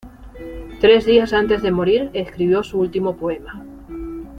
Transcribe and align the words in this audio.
Tres 0.79 1.05
días 1.05 1.31
antes 1.31 1.61
de 1.61 1.69
morir 1.69 2.09
escribió 2.13 2.63
su 2.63 2.79
último 2.79 3.15
poema. 3.17 3.63